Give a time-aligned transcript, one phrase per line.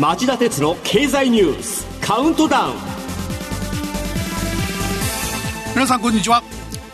[0.00, 2.74] 町田鉄の経済ニュースカウントダウン。
[5.74, 6.42] 皆さんこんにちは。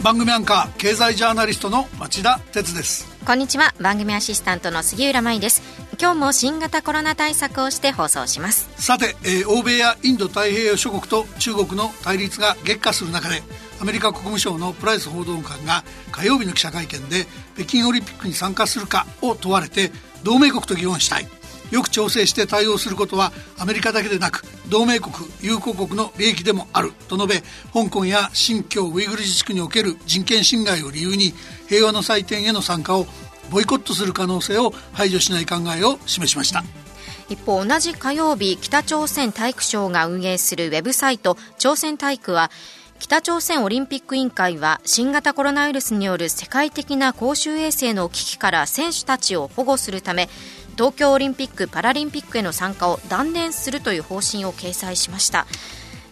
[0.02, 3.06] 番組アンカー経済ジャーナリストの町田鉄です。
[3.24, 3.76] こんにちは。
[3.80, 5.62] 番組アシスタントの杉浦舞です。
[6.00, 8.68] 今日も新型コロナ対策をして放送します。
[8.74, 13.40] さて、えー、欧米やインド太平洋諸国と中国の対立が激化する中で
[13.80, 19.92] アメリカ国務省のプライス報道官が火曜日の記者会見で北京オリンピックに参加するかを問われて
[20.24, 21.28] 同盟国と議論したい
[21.70, 31.32] よく調整して対応することはアメリカだけでなく同盟国友好国の利益でもあると述べ香港や新疆ウイグル自治区における人権侵害を理由に
[31.68, 33.06] 平和の祭典への参加を
[33.50, 36.64] ボイコットする可能性を排除しない考えを示しました。
[37.28, 42.50] 一方同じ火曜日北朝鮮体育省が運営するウェブサイト朝鮮体育は
[42.98, 50.28] 北朝鮮オリンピック委員会は新型コロナウイルスによる世界的な公衆衛生の危機から選手たちを保護するため
[50.76, 55.46] 東京オリンピック・パラリンピックへの参加を断念するという方針を掲載しました。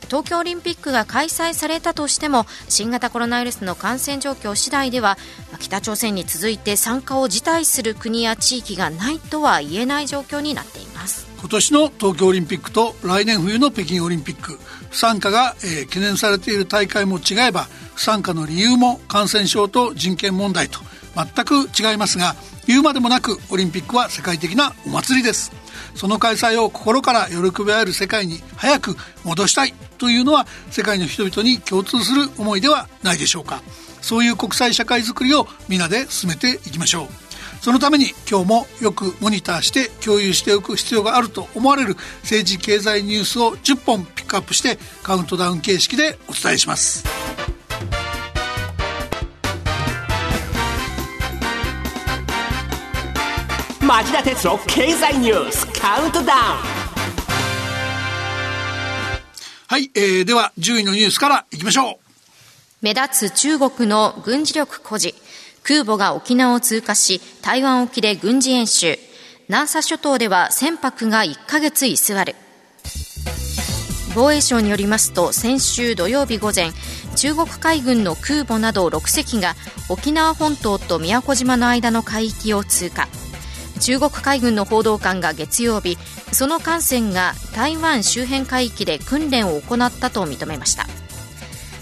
[0.09, 5.17] 東京オリンピックが開催されたとしても新型コロナウイルスの感染状況次第では
[5.59, 11.27] 北朝鮮に続いて参加を辞退する国や地域がないとは言えない状況になっています。
[11.41, 14.59] 今年の東京オリンピックと来年冬の北京オリンピック
[14.91, 20.81] 不参加が、えー、懸念されている大会も違えば不参加の理由も感染症と人権問題と
[21.15, 22.35] 全く違いますが
[22.67, 25.53] 言うまでもなくオリンピックは世界的なお祭りです。
[25.95, 33.63] その開催を心から喜び合える世界に早く戻したいというのは世界の人々に共通する思いではないでしょうか。
[34.01, 37.09] そういう国際社会づくりを皆で進めていきましょう。
[37.65, 47.24] そのために今日もよくモニターして共有しておく必要があると思われる政治経済ニュースを10本ピックアップしてカウントダウン形式でお伝えします。
[53.95, 56.39] 町田鉄の経済ニュースカウントダウン。
[59.69, 61.97] はい、えー、では10位のニュースからいきましょう。
[62.83, 65.17] 目立つ中国の軍事力誇示。
[65.63, 68.99] 空母が沖縄を通過し台湾沖で軍事演習。
[69.47, 72.35] 南沙諸島では船舶が1ヶ月居座る。
[74.17, 76.73] 防衛省によりますと先週土曜日午前
[77.15, 79.55] 中国海軍の空母など6隻が
[79.89, 83.07] 沖縄本島と宮古島の間の海域を通過
[83.85, 85.99] 中国海軍の報道官が月曜日
[86.33, 90.87] その艦船が台湾周辺海域で訓練を行ったと認めました。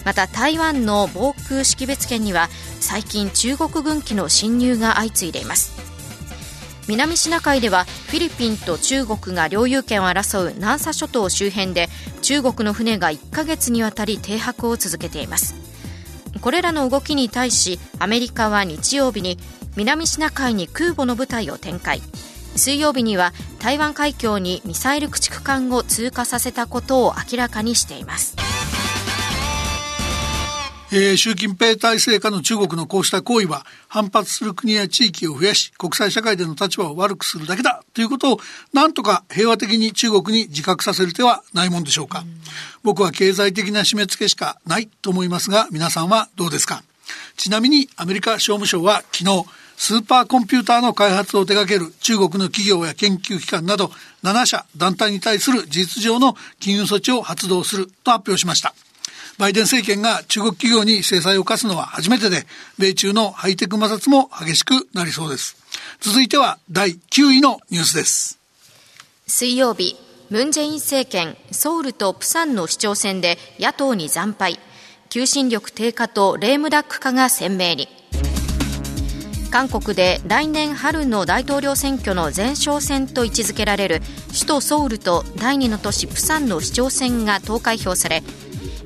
[0.05, 2.49] また台湾の防空識別圏には
[2.81, 5.81] 最近中国軍機の侵入が相次いでいます。
[6.89, 11.89] 南シナ海ではフィリピンと中国が領有権を争う南沙諸島周辺で
[12.21, 15.55] 中国の船が1ヶ月にわたり停泊を続けています。
[16.41, 19.39] これらの動きに対しアメリカは日曜日に
[19.77, 22.03] 南シナ海に空母の部隊を展開。
[22.57, 28.37] 水曜日には台湾海峡にミサイル駆逐艦を通過させたことを明らかにしています。
[30.95, 38.41] えー、習近平体制下の中国のこうした行為は反発する国や地域を増やし国際社会での立場を悪くするだけだということを
[38.75, 42.27] なんとか平和的に中国に自覚させる手はないもんでしょうか、うん、
[42.83, 46.83] 僕は経済的な締め付けしかないと思いますが皆さんはどうですか。
[47.39, 49.47] ちなみにアメリカ商務省は昨日
[49.77, 53.91] スーパーコンピューターの開発を手掛ける中国の企業や研究機関など
[54.23, 58.75] 7社団体に対する事実上の金融措置を発動すると発表しました。
[59.39, 62.47] バイデン政権が中国企業に制裁を課すのは初めてで、
[62.79, 65.57] 米中のハイテク摩擦も激しくなりそうです。
[66.01, 68.39] 続いては第9位のニュースです。
[69.27, 69.97] 水曜日、
[70.31, 74.59] ムン・ジェイン政権、ソウルとプサンの市長選で野党に惨敗、
[75.09, 78.02] 求心力低下とレームダック化が鮮明に。
[79.53, 88.23] 韓国で来年春の大統領選挙の前哨戦と位置づけられる首都ソウルと第2の都市プサンの市長選が投開票され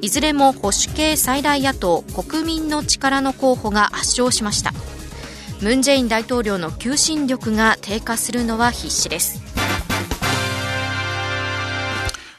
[0.01, 4.73] いずれも保守系最大野党国民の力の候補が圧勝しました。
[5.63, 9.41] ムン・ジェイン大統領の求心力が低下するのは必至です。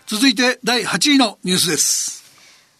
[0.05, 2.23] 続いて第8位のニュースです。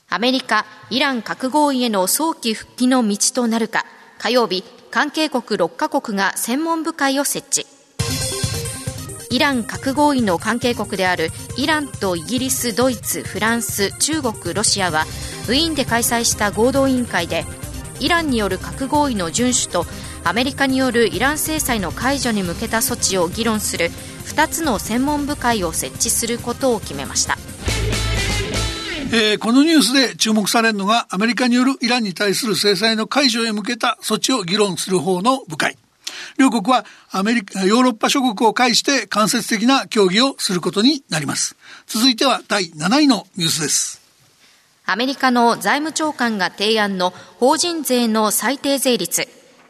[0.10, 3.86] アメリカイラン核合意への早期復帰の道となるか。
[4.20, 7.68] 火曜日関係国6カ国が専門部会を設置
[9.30, 15.04] イラン核合意の関係国であるイランとイギリス、ドイツ、フランス、中国、ロシアは
[15.48, 17.44] ウィーンで開催した合同委員会で
[18.00, 19.86] イランによる核合意の遵守と
[20.24, 23.90] アメリカによるイラン制裁の解除に向けた措置を議論する
[24.26, 27.38] 2つの専門部会を設置することを決めました。
[29.10, 35.78] えー、このニュースで注目されるのがアメリカによるイランに対する制裁の解除へ向けた措置を議論する方の部会。
[36.38, 41.56] 両国はアメリカ、ヨーロッパ諸国を介して間接的な協議をすることになります。
[41.86, 44.02] 続いては第7位のニュースです。
[44.86, 49.30] アメリカの財務長官が提案の法人税の最低税率。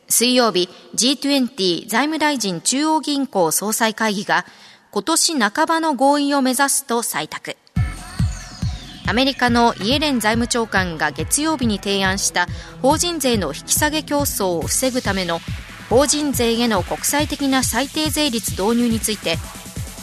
[0.10, 4.46] 水曜日 G20 財務大臣中央銀行総裁会議が
[4.92, 7.56] 今年半ばの合意を目指すと採択。
[9.08, 12.46] アメリカのイエレン財務長官が月曜日に提案した
[12.82, 15.40] 法人税の引き下げ競争を防ぐための
[15.90, 19.38] 法人税への国際的な最低税率導入について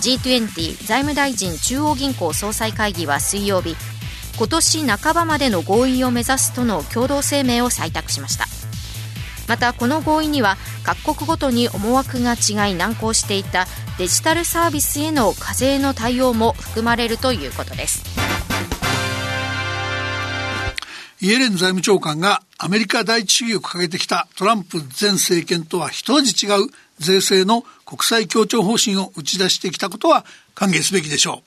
[0.01, 3.77] G20 財務大臣中央銀行総裁会議は水曜日
[4.39, 8.47] 今年半ばまでの合意を目指すとの共同声明を採択しました。
[9.47, 13.67] またこの合意には各国ごとに思惑が違い難航していた
[13.99, 18.24] デジタルサービスへの課税の対応も含まれるということです。
[21.25, 26.67] イエレン財務長官がアメリカ第一主義を掲げてきたトランプ前政権とは一味違う
[26.99, 31.43] 税制の国際協調方針を打ち出してきたことは歓迎すべきでしょ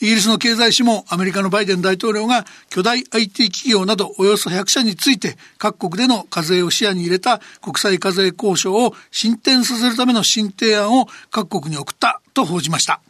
[0.00, 0.04] う。
[0.06, 13.02] イギリスの経済誌もアメリカのバイデン大統領が巨大 IT 企業などおよそ100社について各国での課税を視野に入れた国際課税交渉を進展させるための新提案を各国に送ったと報じました。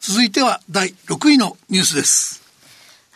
[0.00, 2.39] 続いては第6位のニュースです。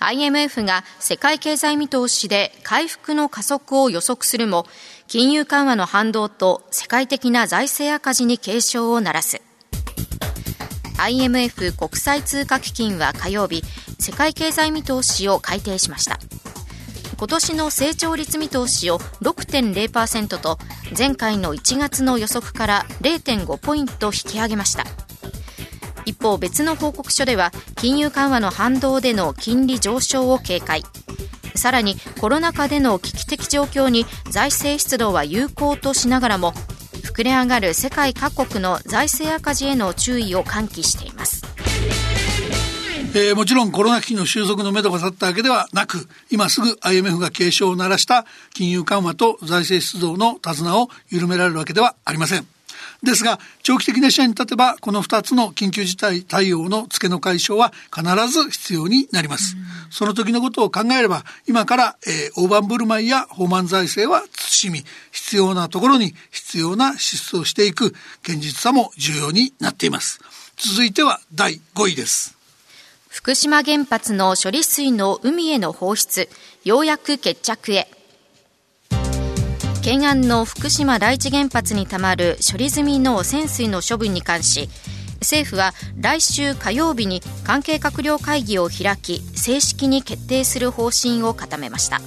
[0.00, 4.66] IMF が世界経済見通しで回復の加速を予測するも、
[5.06, 9.40] 金融緩和の反動と世界的な財政赤字に警鐘を鳴らす。
[10.98, 13.62] IMF 国際通貨基金は火曜日、
[13.98, 16.18] 世界経済見通しを改定しました。
[17.16, 20.58] 今年の成長率見通しを6.0%と
[20.96, 24.84] 前回の1月の予測から0.5ポイント引き上げました。
[26.04, 30.82] 一方別の報告書では金融緩和の反動での金利上昇を警戒
[31.54, 36.52] さらにコロナ禍での危機的状況に財政出動は有効としながらも
[37.14, 41.44] 膨れ上がる世界各国の財政赤字への注意を喚起しています。
[43.16, 52.53] えー、もちろんコロナ危機の収束のめどが立ったわけではなく、今すぐ IMF が警鐘を鳴らした金融緩和と財政出動の手綱を緩められるわけではありません。
[53.02, 59.56] ですが、長期的な視野に立てば、この2つの緊急事態対応の付けの解消は必ず必要になります。
[59.90, 70.20] その時のことを考えれば、今から、えー、大盤振る舞いや放満財政は慎み、必要なところに必要な支出をしていく現実さも重要になっています。
[70.56, 72.36] 続いては第5位です。
[73.08, 76.28] 福島原発の処理水の海への放出、
[76.64, 77.88] ようやく決着へ。
[79.84, 84.70] 懸案の福島第一原発にたまる処理済みの汚染水の処分に関し
[85.20, 92.00] 政府は来週火曜日に関係閣僚会議を開き正式に決定する方針を固めました。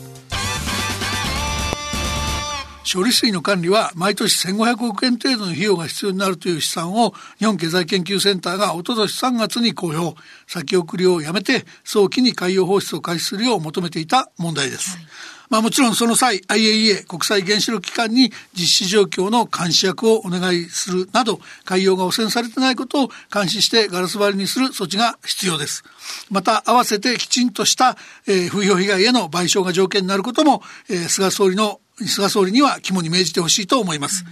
[2.92, 10.20] 処理水の管理は毎年1500億円程度の費用が必要になるという試算を日本経済研究センターがおととし3月に公表。
[10.48, 25.84] 先送りをやめて早期に海洋放出を開始するよう求めていた問題です、はいまあもちろんその際 IAEA 国際原子力機関に実施状況の監視役をお願いするなど海洋が汚染されてないことを監視してガラス張りにする措置が必要です。
[26.30, 27.98] また合わせてきちんとした、
[28.28, 34.26] えー、風評被害への賠償が条件になることも、えー、菅総理の菅総理には肝に銘じてほしいと思います。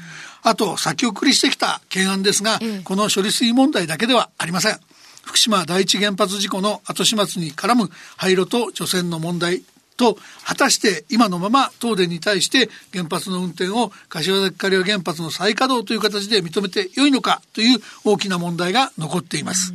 [0.43, 4.79] あと先送りしてきた懸案ですが、この処理水問題だけではありません。
[5.23, 9.63] 福島第一原発事故の後始末に絡む廃炉と除染の問題
[9.97, 19.73] と果たして今のまま東電に対して原発の運転を柏崎刈羽原発の再稼働という形で認めてよいのかという大きな問題が残っています。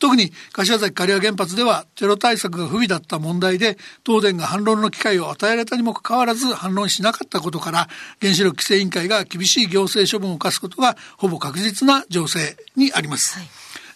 [0.00, 7.88] 特に柏崎刈羽原発ではテロ対策が不備だった問題で東電が反論の機会を与えられたにもかかわらず反論しなかったことから
[8.20, 13.38] 原子力規制委員会が厳しい行政処分を課すことがほぼ確実な情勢にあります。
[13.38, 13.48] はい、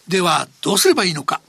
[0.07, 1.41] ではどうすればいいのか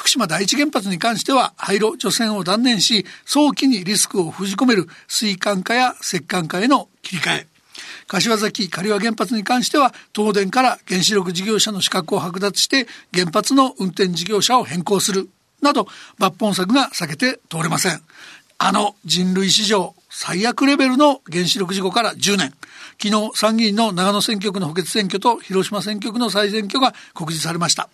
[0.00, 7.46] 福島第一原発に関しては廃炉除染を断念し早期にリスクを封じ込める水管化や石管化への切り替え。
[8.06, 15.28] 柏崎刈羽原発に関しては東電から原子力事業者の資格を剥奪して原発の運転事業者を変更する
[15.60, 15.86] など
[16.18, 18.00] 抜本策が避けて通れません。
[18.56, 22.54] あの人類史上最悪レベルの原子力事故から10年。
[23.02, 27.90] 昨日参議院の長野選挙区の補欠選挙と広島選挙区の再選挙が告示されました。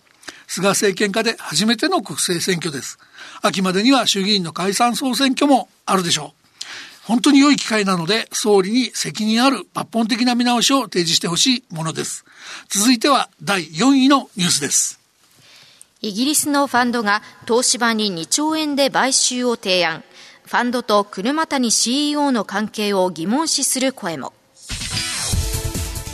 [0.47, 2.97] 菅政権下で初めての国政選挙です。
[3.41, 6.47] 秋までには衆議院の解散総選挙もあるでしょう。
[7.03, 12.25] 本当に良い機会なので、総理に責任ある抜本的な見直しを提示してほしいものです。
[12.69, 14.99] 続いては第4位のニュースです。
[16.01, 20.03] イギリスのファンドが東芝に2兆円で買収を提案。
[20.45, 24.33] ファンドと車谷 CEO の関係を疑問視する声も。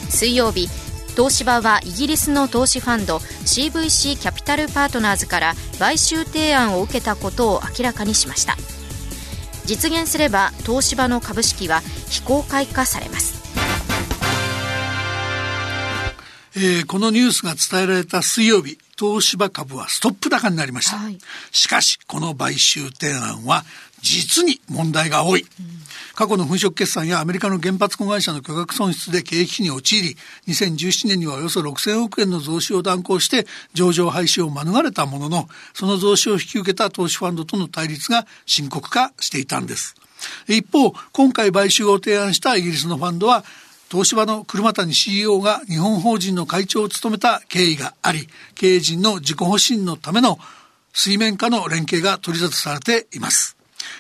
[0.10, 0.70] 水曜日、
[1.16, 8.56] 東芝はイギリスの投資ファンド CVC キャピタルパートナーズから買収提案を受けたことを明らかにしました。
[9.66, 13.44] 実現すれば東芝の株式は非公開化されます。
[16.56, 20.98] えー、このニュースが伝えられた水曜日、東芝株はストップ高になりました。
[20.98, 21.18] はい、
[21.52, 23.66] しかし、この買収提案は
[24.04, 25.46] 実に問題が多い。
[26.14, 30.18] 過去の粉飾決算やアメリカの原発子会社の巨額損失で経営危機に陥り、
[30.48, 39.96] 2017年にはおよそ6000億円の増資を断行して上場廃止を免れたものの、その増資を引き受けた投資ファンドとの対立が深刻化していたんです。
[40.48, 43.44] 一方、今回買収を提案したイギリスのファンドは、
[43.90, 50.40] 東芝の車谷 CEO が日本法人の会長を務めた経緯があり、経営陣の自己保身のための
[50.94, 53.53] 水面下の連携が取り沙汰されています。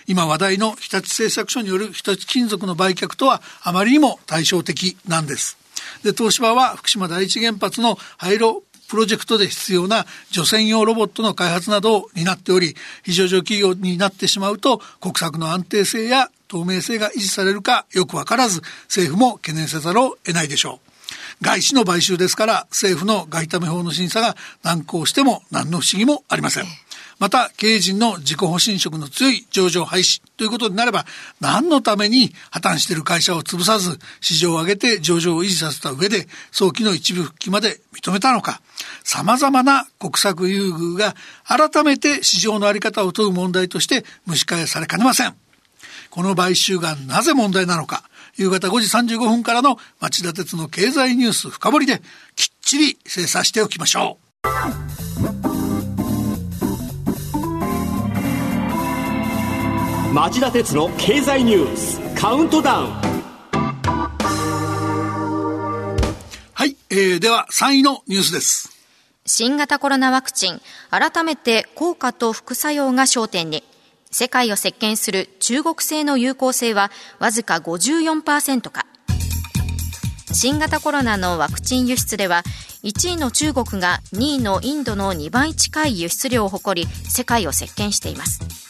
[0.07, 5.57] 今話題の日立製作所による日立金属の売却とはあまりにも対照的なんです。
[6.03, 20.93] で、東芝は福島第一原発の廃炉プロジェクトで必要な除染用ロボットの開発などを担っており、非常上企業になってしまうと国策の安定性や透明性が維持されるかよくわからず、政府も懸念せざるを得ないでしょう。
[21.41, 26.65] 外資の買収ですから政府の外為法の審査が難航しても何の不思議もありません。
[27.19, 31.05] また経営陣の自己保身色の強い上場廃止ということになれば
[31.39, 38.61] 何のために破綻している会社を潰さず市場を上げて上場を維持させた上で早期の一部復帰まで認めたのか
[39.03, 41.15] 様々な国策優遇が
[41.45, 45.35] 改めて市場の在り方を問う問題として蒸し返されかねません。
[46.09, 48.03] この買収がなぜ問題なのか、
[48.35, 52.01] 夕方5時35分からの町田鉄の経済ニュース深掘りで
[52.35, 54.19] きっちり精査しておきましょ
[55.39, 55.42] う。
[60.13, 62.91] 町田鉄の経済ニュースカウントダウン。
[66.53, 68.69] はい、えー、では3位のニュースです。
[69.25, 73.63] 新型コロナワクチン改めて効果と副作用が焦点に。
[74.11, 78.85] 世界を席巻する中国製の有効性はわずか54%か。
[80.31, 82.43] 新型コロナのワクチン輸出では
[82.83, 88.62] 1位の中国が2位のインドの2倍近い輸出量を誇り世界を席巻しています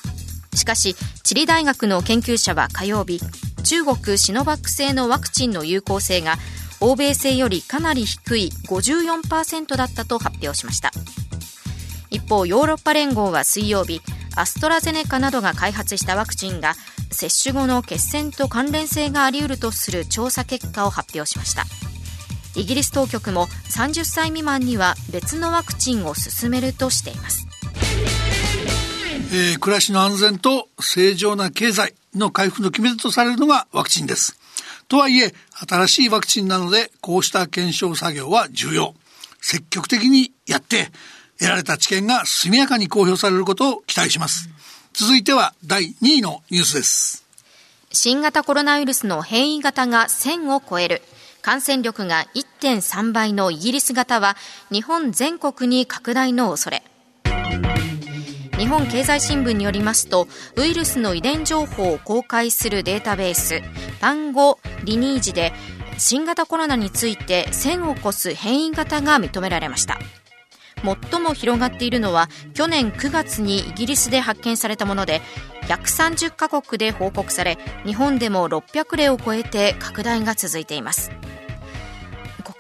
[0.56, 3.20] しかしチリ大学の研究者は火曜日
[3.64, 6.36] 中国シノバック製のワクチンの有効性が
[6.80, 10.92] 欧米製よりかなり低い54%だったと発表しました。
[12.10, 14.02] 一方ヨーロッパ連合は水曜日
[14.36, 16.74] アストラゼネカなどが開発したワクチンが
[17.12, 21.64] 接種後の血栓と関連性があり得るとする調査結果を発表しました。
[22.56, 27.48] イギリス当局も30歳未満には別のワクチンを進めるとしています、
[29.34, 34.38] えー、暮らしの安全と正常な経済の回復の決め手とされるのがワクチンです
[34.88, 35.34] とはいえ
[35.68, 38.94] 新しいワクチンなのでこうした検証作業は重要
[39.42, 40.92] 積極的にやって
[41.40, 44.50] 得られた知見が速やかに公表されることを期待します。
[44.94, 47.26] 続いては第2位のニュースです。
[47.92, 51.02] 新型コロナウイルスの変異型が1000を超える。
[51.42, 54.38] 感染力が1.3倍のイギリス型は
[54.72, 56.84] 日本全国に拡大の恐れ。
[58.64, 63.62] 日本経済新聞によりますとウイルスの遺伝情報を公開するデータベース。
[64.00, 65.52] パンゴリニージで
[65.98, 70.00] 新型コロナについて1000を超す変異型が認められました。
[71.12, 75.20] 最も広がっているのは去年9月にイギリスで発見されたもので
[75.68, 81.12] 130カ国で報告され日本でも600例を超えて拡大が続いています。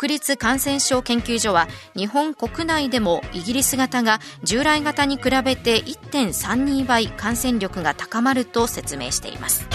[0.03, 9.65] 国立感染症研究所は日本国内でもイギリス型が従来型に比べて1.32倍感染力が高まると説明しています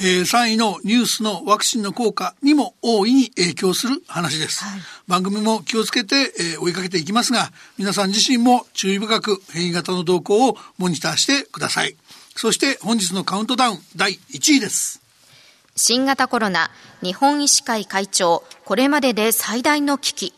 [0.00, 4.62] えー、3位のニュースのワクチンの効果にも大いに影響する話です。
[4.62, 11.96] はい、番組も気をつけて、えー、追いかけていきますが、皆さん自身も注意深く変異型の動向をモニターしてください。
[12.36, 15.07] そして本日のカウントダウン第1位です。
[15.78, 16.70] 新型コロナ、
[17.02, 20.34] 日本医師会会長、これまでで最大の危機。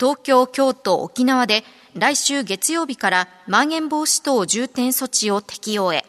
[0.00, 1.62] 東京、京都、沖縄で
[1.94, 6.04] 来週月曜日からまん延防止等重点措置を適用へ。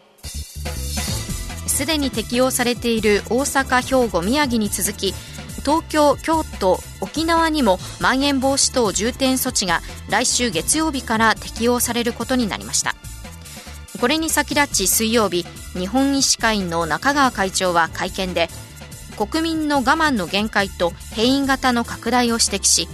[1.67, 5.13] すでに適用されている大阪、兵庫、宮城に続き
[5.59, 12.95] 東京、京都、沖縄にもまん延防止等重点措置が来週月曜日から適用されることになりました
[13.99, 18.49] これに先立ち水曜日日本医師会の中川会長は会見で
[19.19, 22.87] 国民の我慢の限界と変異型の拡大を指摘し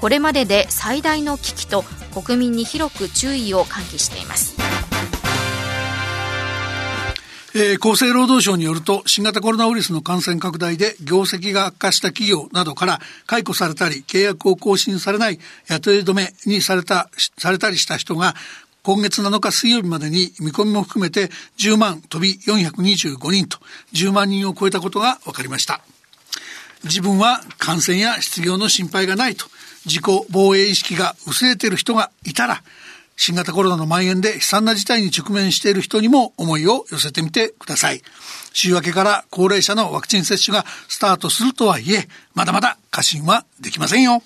[0.00, 1.84] これまでで最大の危機と
[2.14, 4.56] 国民に広く注意を喚起しています。
[7.54, 18.34] えー、厚生労働省によると新型コロナウイルスの感染拡大で業績が悪化した企業などから解雇されたり契約を更新されない雇い止めにされたされたりした人が
[18.88, 21.28] 今月7日水曜日までに見込みも含めて
[21.58, 23.58] 10万飛び425人と
[23.92, 25.82] 10万人を超えたことが分かりました。
[26.84, 29.44] 自分は感染や失業の心配がないと
[29.84, 32.62] 自己防衛意識が薄れている人がいたら
[33.14, 38.00] 新型コロナの蔓延で悲惨な事態に直面している人にも思いを寄せてみてください。
[38.54, 44.22] 週明けから高齢者のワクチン接種がスタートするとはいえ、まだまだ過信はできませんよ。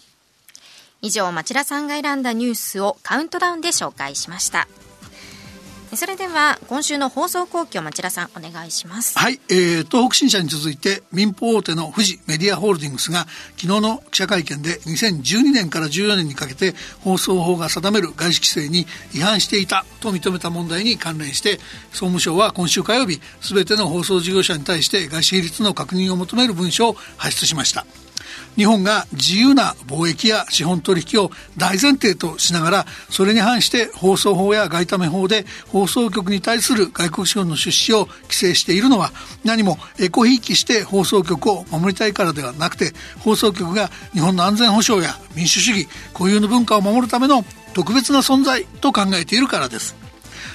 [1.05, 4.69] 以上、町田さんが選んだニュースをカウントダウンで紹介しました。
[5.97, 13.27] それでは今週の放送後期を町田さんお願いしますはい、えー、東北新社に続いて民放大手の富士メディアホールディングスが
[13.59, 21.59] 昨日の記者会見で2012年から14年にかけて放送法が定める外資規制に違反していたと認めた問題に関連して
[21.91, 27.85] 総務省は今週火曜日全ての放送事業者に対して外資比率の確認を求める文書を発出しました
[28.57, 39.11] 日本が自由な貿易や資本取引を大前提としながらそれに反して放送法や外為法で放送局に対する外国資本の出資を規制しているのは
[39.45, 47.45] 何もエコひいきして放送局を守りたいからではなくて放送局が日本の安全保障や民主主義固有の文化を守るための
[47.75, 50.02] 特別な存在と考えているからです。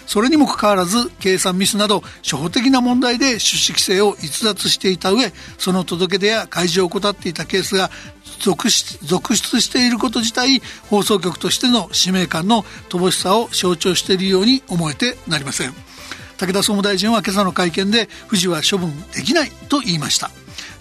[0.07, 7.91] それにもかかわらず計算ミスなど初歩的な問題で出資規制を逸脱していた上その届け出や開示を怠っていたケースが
[8.39, 15.73] 続出していること自体放送局としての使命感の乏しさを象徴しているように思えてなりません
[16.37, 20.37] 武田総務大臣は今朝の会見で富士は処分できないと言いました。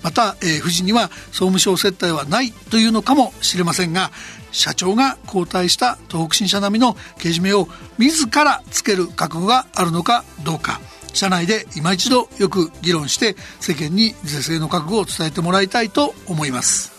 [0.06, 4.12] また、えー、富士には総務省接待はないというのかもしれませんが
[4.52, 7.66] 社長が交代した東北新社並みのけじめを
[7.98, 10.80] 自らつける覚悟があるのかどうか
[11.12, 16.92] 社内で今一度よく議論して世間に是正の覚悟を伝えてもらいたいと思います。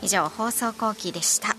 [0.00, 1.56] 以上放送後期でした。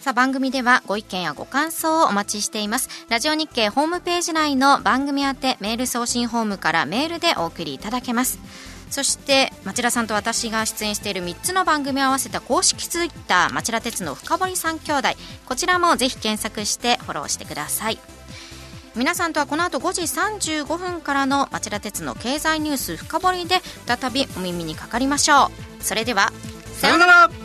[0.00, 2.88] さあ番組ではご意見やご感想をお待ちしています。
[3.08, 8.71] ラジオ日経ホームページ内の番組宛てメール送信ホームからメールでお送りいただけます。
[8.92, 15.08] そして町田さんと私が出演している3つの番組を合わせた公式ツイッター町田鉄の深堀三兄弟。
[15.46, 17.98] こちらもぜひ検索してフォローしてください。
[18.94, 25.46] 皆さんとはこの後5時35分からの町田鉄の経済ニュース深掘りで再びお耳にかかりましょ
[25.80, 25.82] う。
[25.82, 26.30] それでは
[26.74, 27.41] さようなら。